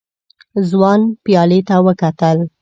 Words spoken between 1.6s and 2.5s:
ته وکتل.